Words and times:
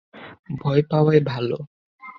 ভয় 0.61 0.81
পাওয়াই 0.91 1.19
ভালো। 1.23 1.57